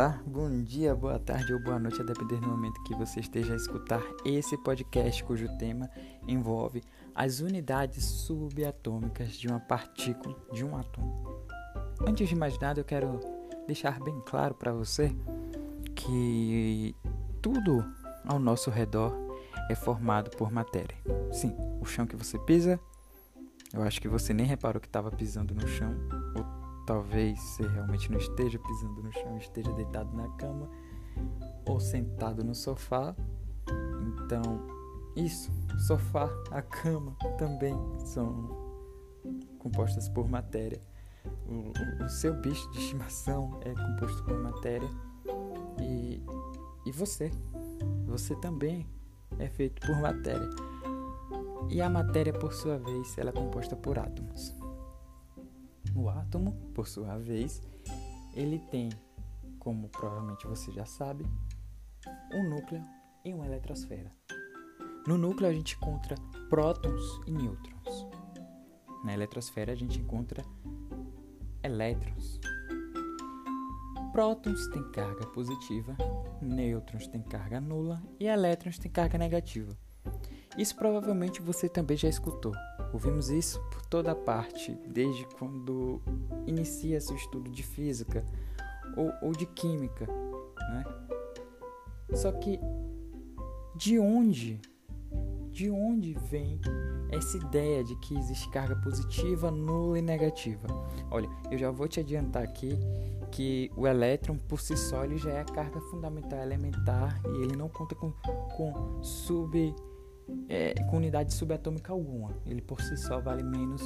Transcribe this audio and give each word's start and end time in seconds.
Olá, 0.00 0.18
bom 0.26 0.62
dia, 0.62 0.94
boa 0.94 1.18
tarde 1.18 1.52
ou 1.52 1.62
boa 1.62 1.78
noite, 1.78 2.00
a 2.00 2.02
depender 2.02 2.40
do 2.40 2.48
momento 2.48 2.82
que 2.84 2.94
você 2.94 3.20
esteja 3.20 3.52
a 3.52 3.56
escutar 3.56 4.00
esse 4.24 4.56
podcast, 4.56 5.22
cujo 5.24 5.46
tema 5.58 5.90
envolve 6.26 6.82
as 7.14 7.40
unidades 7.40 8.02
subatômicas 8.02 9.34
de 9.34 9.46
uma 9.46 9.60
partícula 9.60 10.34
de 10.54 10.64
um 10.64 10.74
átomo. 10.74 11.44
Antes 12.00 12.30
de 12.30 12.34
mais 12.34 12.58
nada, 12.58 12.80
eu 12.80 12.84
quero 12.84 13.20
deixar 13.66 14.00
bem 14.00 14.18
claro 14.24 14.54
para 14.54 14.72
você 14.72 15.14
que 15.94 16.96
tudo 17.42 17.84
ao 18.24 18.38
nosso 18.38 18.70
redor 18.70 19.14
é 19.68 19.74
formado 19.74 20.30
por 20.30 20.50
matéria. 20.50 20.96
Sim, 21.30 21.54
o 21.78 21.84
chão 21.84 22.06
que 22.06 22.16
você 22.16 22.38
pisa, 22.38 22.80
eu 23.70 23.82
acho 23.82 24.00
que 24.00 24.08
você 24.08 24.32
nem 24.32 24.46
reparou 24.46 24.80
que 24.80 24.88
estava 24.88 25.10
pisando 25.10 25.54
no 25.54 25.68
chão, 25.68 25.94
ou 26.34 26.59
Talvez 26.90 27.38
você 27.38 27.68
realmente 27.68 28.10
não 28.10 28.18
esteja 28.18 28.58
pisando 28.58 29.00
no 29.00 29.12
chão, 29.12 29.38
esteja 29.38 29.72
deitado 29.74 30.12
na 30.16 30.28
cama 30.30 30.68
ou 31.64 31.78
sentado 31.78 32.42
no 32.42 32.52
sofá. 32.52 33.14
Então, 34.24 34.42
isso, 35.14 35.52
sofá, 35.86 36.28
a 36.50 36.60
cama 36.60 37.16
também 37.38 37.76
são 38.00 38.82
compostas 39.60 40.08
por 40.08 40.28
matéria. 40.28 40.80
O, 41.46 42.02
o, 42.02 42.06
o 42.06 42.08
seu 42.08 42.34
bicho 42.40 42.68
de 42.72 42.80
estimação 42.80 43.60
é 43.60 43.72
composto 43.72 44.24
por 44.24 44.36
matéria. 44.42 44.90
E, 45.80 46.20
e 46.84 46.90
você, 46.90 47.30
você 48.04 48.34
também 48.34 48.84
é 49.38 49.48
feito 49.48 49.80
por 49.86 49.94
matéria. 50.00 50.50
E 51.70 51.80
a 51.80 51.88
matéria, 51.88 52.32
por 52.32 52.52
sua 52.52 52.78
vez, 52.78 53.16
ela 53.16 53.30
é 53.30 53.32
composta 53.32 53.76
por 53.76 53.96
átomos. 53.96 54.59
O 56.00 56.08
átomo, 56.08 56.52
por 56.74 56.88
sua 56.88 57.18
vez, 57.18 57.60
ele 58.32 58.58
tem, 58.70 58.88
como 59.58 59.86
provavelmente 59.90 60.46
você 60.46 60.72
já 60.72 60.86
sabe, 60.86 61.26
um 62.32 62.48
núcleo 62.48 62.82
e 63.22 63.34
uma 63.34 63.44
eletrosfera. 63.44 64.10
No 65.06 65.18
núcleo 65.18 65.50
a 65.50 65.52
gente 65.52 65.76
encontra 65.76 66.14
prótons 66.48 67.20
e 67.26 67.30
nêutrons. 67.30 68.06
Na 69.04 69.12
eletrosfera 69.12 69.72
a 69.72 69.76
gente 69.76 70.00
encontra 70.00 70.42
elétrons. 71.62 72.40
Prótons 74.10 74.68
têm 74.68 74.90
carga 74.92 75.26
positiva, 75.26 75.94
nêutrons 76.40 77.06
têm 77.08 77.20
carga 77.20 77.60
nula 77.60 78.02
e 78.18 78.26
elétrons 78.26 78.78
têm 78.78 78.90
carga 78.90 79.18
negativa. 79.18 79.76
Isso 80.56 80.74
provavelmente 80.76 81.42
você 81.42 81.68
também 81.68 81.98
já 81.98 82.08
escutou. 82.08 82.54
Ouvimos 82.92 83.30
isso 83.30 83.60
por 83.70 83.82
toda 83.86 84.14
parte, 84.14 84.76
desde 84.86 85.24
quando 85.38 86.00
inicia 86.46 87.00
seu 87.00 87.16
estudo 87.16 87.50
de 87.50 87.62
física 87.62 88.24
ou, 88.96 89.12
ou 89.22 89.32
de 89.32 89.46
química. 89.46 90.06
Né? 90.06 90.84
Só 92.14 92.32
que 92.32 92.58
de 93.76 93.98
onde, 93.98 94.60
de 95.50 95.70
onde 95.70 96.14
vem 96.14 96.60
essa 97.10 97.36
ideia 97.36 97.82
de 97.84 97.94
que 97.96 98.16
existe 98.16 98.48
carga 98.50 98.76
positiva, 98.76 99.50
nula 99.50 99.98
e 99.98 100.02
negativa? 100.02 100.66
Olha, 101.10 101.28
eu 101.50 101.58
já 101.58 101.70
vou 101.70 101.86
te 101.88 102.00
adiantar 102.00 102.42
aqui 102.42 102.78
que 103.30 103.70
o 103.76 103.86
elétron 103.86 104.36
por 104.36 104.60
si 104.60 104.76
só 104.76 105.04
ele 105.04 105.16
já 105.16 105.30
é 105.30 105.40
a 105.40 105.44
carga 105.44 105.80
fundamental 105.82 106.40
elementar 106.40 107.20
e 107.24 107.42
ele 107.42 107.56
não 107.56 107.68
conta 107.68 107.94
com, 107.94 108.12
com 108.56 109.02
sub 109.02 109.74
é, 110.48 110.74
com 110.84 110.96
unidade 110.96 111.32
subatômica 111.32 111.92
alguma. 111.92 112.34
Ele 112.46 112.60
por 112.60 112.80
si 112.80 112.96
só 112.96 113.20
vale 113.20 113.42
menos 113.42 113.82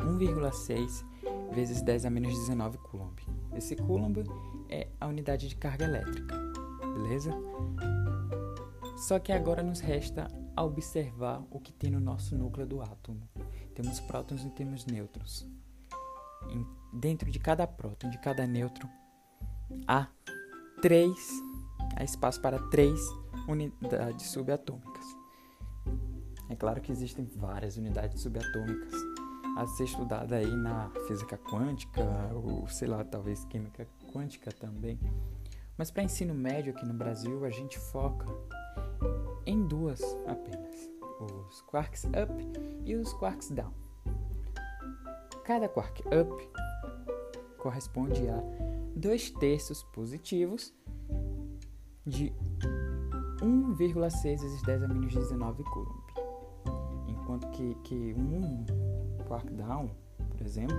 1,6 0.00 1.04
vezes 1.52 1.82
10 1.82 2.06
a 2.06 2.10
menos 2.10 2.34
19 2.34 2.78
coulomb. 2.78 3.16
Esse 3.54 3.76
coulomb 3.76 4.24
é 4.68 4.88
a 5.00 5.06
unidade 5.06 5.48
de 5.48 5.56
carga 5.56 5.84
elétrica, 5.84 6.34
beleza? 6.94 7.30
Só 8.96 9.18
que 9.18 9.32
agora 9.32 9.62
nos 9.62 9.80
resta 9.80 10.28
observar 10.62 11.42
o 11.50 11.60
que 11.60 11.72
tem 11.72 11.90
no 11.90 12.00
nosso 12.00 12.36
núcleo 12.36 12.66
do 12.66 12.80
átomo. 12.80 13.28
Temos 13.74 14.00
prótons 14.00 14.44
e 14.44 14.50
temos 14.50 14.86
nêutrons. 14.86 15.46
Em, 16.48 16.66
dentro 16.92 17.30
de 17.30 17.38
cada 17.38 17.66
próton, 17.66 18.08
de 18.10 18.18
cada 18.18 18.46
nêutron, 18.46 18.88
há 19.86 20.08
três, 20.80 21.18
há 21.96 22.04
espaço 22.04 22.40
para 22.40 22.58
três 22.68 23.00
unidades 23.48 24.26
subatômicas. 24.26 25.04
É 26.48 26.56
claro 26.56 26.80
que 26.80 26.92
existem 26.92 27.24
várias 27.24 27.76
unidades 27.76 28.20
subatômicas 28.22 28.94
a 29.56 29.66
ser 29.66 29.84
estudada 29.84 30.36
aí 30.36 30.50
na 30.56 30.90
física 31.06 31.38
quântica 31.38 32.02
ou 32.34 32.66
sei 32.68 32.88
lá, 32.88 33.04
talvez 33.04 33.44
química 33.44 33.86
quântica 34.12 34.50
também. 34.52 34.98
Mas 35.76 35.90
para 35.90 36.02
ensino 36.02 36.34
médio 36.34 36.72
aqui 36.72 36.84
no 36.84 36.94
Brasil, 36.94 37.44
a 37.44 37.50
gente 37.50 37.78
foca 37.78 38.26
em 39.46 39.66
duas 39.66 40.00
apenas: 40.26 40.90
os 41.20 41.62
quarks 41.62 42.04
up 42.04 42.32
e 42.84 42.94
os 42.94 43.12
quarks 43.14 43.50
down. 43.50 43.72
Cada 45.44 45.68
quark 45.68 46.02
up 46.08 46.48
corresponde 47.58 48.28
a 48.28 48.42
dois 48.94 49.30
terços 49.30 49.82
positivos 49.82 50.72
de 52.06 52.32
1,6 53.44 54.22
vezes 54.22 54.62
10 54.62 54.82
a 54.84 54.88
menos 54.88 55.12
19 55.12 55.62
coulomb. 55.64 56.02
Enquanto 57.06 57.48
que, 57.50 57.74
que 57.84 58.14
um 58.16 58.64
quark 59.26 59.52
down, 59.52 59.90
por 60.36 60.46
exemplo, 60.46 60.76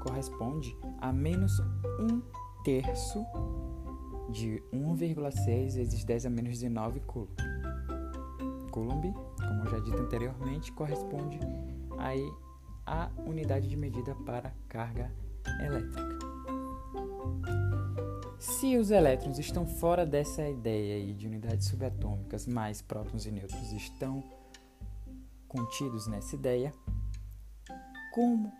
corresponde 0.00 0.76
a 1.00 1.12
menos 1.12 1.58
1 1.98 2.22
terço 2.64 3.24
de 4.30 4.62
1,6 4.72 5.74
vezes 5.74 6.04
10 6.04 6.26
a 6.26 6.30
menos 6.30 6.52
19 6.52 7.00
coulomb. 7.00 7.30
Coulomb, 8.70 9.12
como 9.38 9.66
já 9.70 9.78
dito 9.80 10.00
anteriormente, 10.00 10.72
corresponde 10.72 11.40
aí 11.98 12.30
à 12.84 13.10
unidade 13.26 13.68
de 13.68 13.76
medida 13.76 14.14
para 14.26 14.52
carga 14.68 15.10
elétrica. 15.60 16.36
Se 18.46 18.76
os 18.78 18.92
elétrons 18.92 19.40
estão 19.40 19.66
fora 19.66 20.06
dessa 20.06 20.48
ideia 20.48 20.94
aí 20.94 21.12
de 21.12 21.26
unidades 21.26 21.66
subatômicas, 21.66 22.46
mas 22.46 22.80
prótons 22.80 23.26
e 23.26 23.32
nêutrons 23.32 23.72
estão 23.72 24.22
contidos 25.48 26.06
nessa 26.06 26.36
ideia, 26.36 26.72
como 28.14 28.52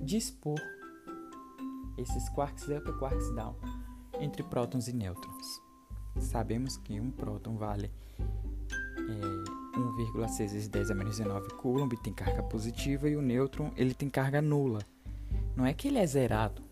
dispor 0.00 0.58
esses 1.98 2.28
quarks 2.30 2.68
up 2.68 2.88
e 2.88 2.98
quarks 2.98 3.34
down 3.34 3.56
entre 4.20 4.44
prótons 4.44 4.86
e 4.86 4.92
nêutrons? 4.92 5.60
Sabemos 6.20 6.76
que 6.76 7.00
um 7.00 7.10
próton 7.10 7.56
vale 7.56 7.90
é, 8.20 9.76
1,6 9.76 10.38
vezes 10.38 10.68
10 10.68 10.92
a 10.92 10.94
menos 10.94 11.18
19 11.18 11.48
coulomb, 11.56 11.92
tem 12.00 12.14
carga 12.14 12.44
positiva, 12.44 13.08
e 13.08 13.16
o 13.16 13.22
nêutron 13.22 13.72
ele 13.76 13.92
tem 13.92 14.08
carga 14.08 14.40
nula. 14.40 14.78
Não 15.56 15.66
é 15.66 15.74
que 15.74 15.88
ele 15.88 15.98
é 15.98 16.06
zerado 16.06 16.62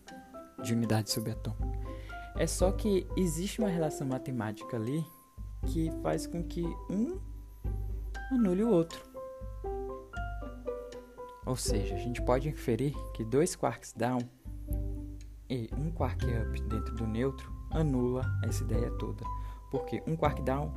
de 0.63 0.73
unidade 0.73 1.11
subatômica. 1.11 1.68
É 2.39 2.47
só 2.47 2.71
que 2.71 3.05
existe 3.17 3.59
uma 3.59 3.67
relação 3.67 4.07
matemática 4.07 4.77
ali 4.77 5.05
que 5.67 5.91
faz 6.01 6.25
com 6.25 6.41
que 6.41 6.63
um 6.89 7.19
anule 8.31 8.63
o 8.63 8.69
outro. 8.69 9.03
Ou 11.45 11.57
seja, 11.57 11.95
a 11.95 11.97
gente 11.97 12.21
pode 12.21 12.47
inferir 12.47 12.93
que 13.13 13.25
dois 13.25 13.57
quarks 13.57 13.91
down 13.91 14.19
e 15.49 15.69
um 15.77 15.91
quark 15.91 16.25
up 16.27 16.61
dentro 16.61 16.95
do 16.95 17.05
neutro 17.05 17.53
anula 17.71 18.23
essa 18.45 18.63
ideia 18.63 18.89
toda. 18.91 19.25
Porque 19.69 20.01
um 20.07 20.15
quark 20.15 20.41
down 20.41 20.71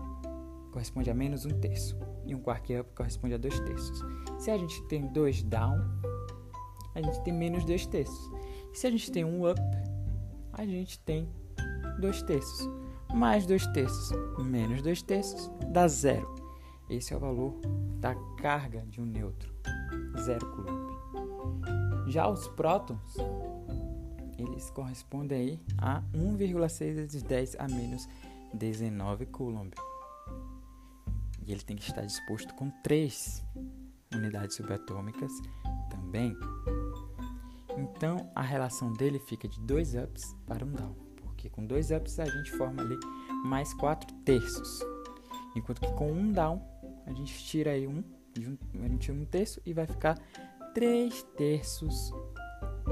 corresponde 0.73 1.11
a 1.11 1.15
menos 1.15 1.47
um 1.47 1.61
terço 1.61 1.97
e 2.27 2.35
um 2.35 2.41
quark 2.41 2.77
up 2.77 2.91
corresponde 2.97 3.35
a 3.35 3.39
dois 3.39 3.61
terços. 3.61 4.03
Se 4.37 4.51
a 4.51 4.59
gente 4.59 4.83
tem 4.89 5.07
dois 5.13 5.45
down, 5.45 5.79
a 6.93 7.01
gente 7.01 7.23
tem 7.23 7.33
menos 7.33 7.65
dois 7.65 7.87
terços. 7.87 8.33
E 8.73 8.77
se 8.77 8.85
a 8.85 8.91
gente 8.91 9.13
tem 9.13 9.25
um 9.25 9.49
up, 9.49 9.61
a 10.53 10.65
gente 10.67 10.99
tem 10.99 11.29
2 12.03 12.23
terços. 12.25 12.69
Mais 13.15 13.47
2 13.47 13.65
terços 13.69 14.11
menos 14.43 14.83
2 14.83 15.03
terços 15.03 15.51
dá 15.69 15.87
zero. 15.87 16.35
Esse 16.91 17.15
é 17.15 17.17
o 17.17 17.21
valor 17.21 17.55
da 18.01 18.15
carga 18.39 18.85
de 18.87 19.01
um 19.01 19.07
nêutron, 19.07 19.53
zero 20.19 20.45
coulomb. 20.51 20.93
Já 22.09 22.29
os 22.29 22.49
prótons, 22.49 23.17
eles 24.37 24.69
correspondem 24.71 25.39
aí 25.39 25.61
a 25.79 26.03
1,6 26.13 26.95
vezes 26.95 27.23
10 27.23 27.57
a 27.61 27.69
menos 27.69 28.09
19 28.53 29.27
coulomb. 29.27 29.73
E 31.47 31.53
ele 31.53 31.63
tem 31.63 31.77
que 31.77 31.85
estar 31.85 32.03
disposto 32.03 32.53
com 32.55 32.69
3 32.83 33.45
unidades 34.13 34.57
subatômicas 34.57 35.33
também. 35.89 36.37
Então 37.79 38.29
a 38.35 38.43
relação 38.43 38.93
dele 38.93 39.21
fica 39.21 39.47
de 39.47 39.61
2 39.61 39.95
ups 39.95 40.37
para 40.47 40.65
um 40.65 40.73
down 40.73 41.12
porque 41.43 41.51
com 41.51 41.67
dois 41.67 41.91
ups 41.91 42.21
a 42.21 42.25
gente 42.25 42.53
forma 42.53 42.83
ali 42.83 42.97
mais 43.45 43.75
quatro 43.75 44.15
terços. 44.25 44.81
Enquanto 45.57 45.81
que 45.81 45.93
com 45.95 46.11
um 46.11 46.31
down, 46.31 46.63
a 47.05 47.13
gente 47.13 47.37
tira 47.45 47.73
aí 47.73 47.87
um, 47.87 48.05
a 48.81 48.89
gente 48.89 48.99
tira 48.99 49.19
um 49.19 49.25
terço 49.25 49.61
e 49.67 49.73
vai 49.73 49.87
ficar 49.87 50.17
três 50.73 51.25
terços 51.37 52.13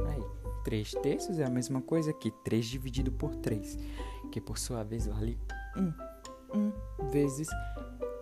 aí. 0.08 0.40
3 0.62 0.92
terços 1.02 1.38
é 1.38 1.44
a 1.44 1.48
mesma 1.48 1.80
coisa 1.80 2.12
que 2.12 2.30
3 2.44 2.66
dividido 2.66 3.10
por 3.10 3.34
3, 3.36 3.78
que 4.30 4.42
por 4.42 4.58
sua 4.58 4.84
vez 4.84 5.06
vale 5.06 5.38
1. 5.74 5.92
1 6.54 7.08
vezes 7.10 7.48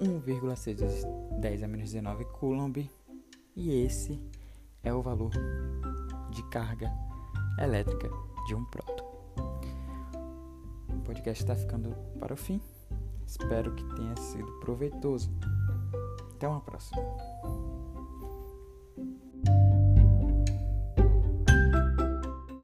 1,6 0.01 0.77
vezes 0.77 1.05
10 1.41 1.63
a 1.65 1.69
menos 1.69 1.91
19 1.91 2.25
coulomb. 2.27 2.89
E 3.57 3.83
esse 3.83 4.23
é 4.85 4.95
o 4.95 5.03
valor 5.03 5.33
de 6.31 6.49
carga 6.51 6.93
elétrica 7.59 8.09
de 8.47 8.55
um 8.55 8.65
próton. 8.67 8.88
Podcast 11.09 11.43
está 11.43 11.57
ficando 11.57 11.97
para 12.21 12.35
o 12.35 12.37
fim. 12.37 12.61
Espero 13.27 13.75
que 13.75 13.83
tenha 13.95 14.15
sido 14.19 14.61
proveitoso. 14.61 15.31
Até 16.35 16.47
uma 16.47 16.61
próxima. 16.61 17.01